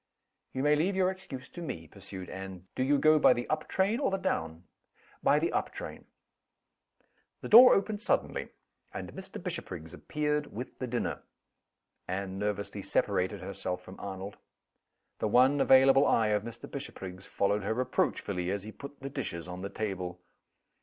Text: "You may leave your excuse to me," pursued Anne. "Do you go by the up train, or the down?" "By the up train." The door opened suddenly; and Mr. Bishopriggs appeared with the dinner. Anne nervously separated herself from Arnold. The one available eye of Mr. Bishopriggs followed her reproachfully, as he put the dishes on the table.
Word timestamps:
"You 0.51 0.63
may 0.63 0.75
leave 0.75 0.95
your 0.95 1.11
excuse 1.11 1.47
to 1.49 1.61
me," 1.61 1.87
pursued 1.87 2.27
Anne. 2.31 2.65
"Do 2.73 2.81
you 2.81 2.97
go 2.97 3.19
by 3.19 3.33
the 3.33 3.47
up 3.51 3.67
train, 3.67 3.99
or 3.99 4.09
the 4.09 4.17
down?" 4.17 4.63
"By 5.21 5.37
the 5.37 5.51
up 5.53 5.71
train." 5.71 6.05
The 7.41 7.49
door 7.49 7.75
opened 7.75 8.01
suddenly; 8.01 8.49
and 8.95 9.13
Mr. 9.13 9.37
Bishopriggs 9.39 9.93
appeared 9.93 10.47
with 10.47 10.79
the 10.79 10.87
dinner. 10.87 11.21
Anne 12.07 12.39
nervously 12.39 12.81
separated 12.81 13.41
herself 13.41 13.83
from 13.83 13.99
Arnold. 13.99 14.39
The 15.19 15.27
one 15.27 15.61
available 15.61 16.07
eye 16.07 16.29
of 16.29 16.41
Mr. 16.41 16.65
Bishopriggs 16.67 17.27
followed 17.27 17.61
her 17.61 17.75
reproachfully, 17.75 18.49
as 18.49 18.63
he 18.63 18.71
put 18.71 19.01
the 19.01 19.09
dishes 19.11 19.47
on 19.47 19.61
the 19.61 19.69
table. 19.69 20.19